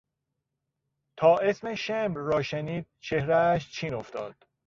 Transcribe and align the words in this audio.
تا 1.17 1.37
اسم 1.37 1.75
شمر 1.75 2.17
را 2.19 2.41
شنید 2.41 2.87
چهرهاش 3.03 3.69
چین 3.71 3.93
افتاد. 3.93 4.35